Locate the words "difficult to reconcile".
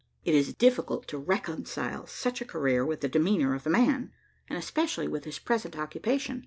0.55-2.07